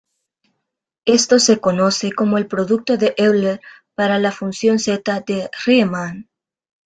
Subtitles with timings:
[1.05, 3.61] Esto se conoce como el producto de Euler
[3.93, 6.27] para la función zeta de Riemann.